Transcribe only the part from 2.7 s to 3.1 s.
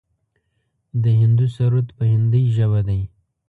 دی.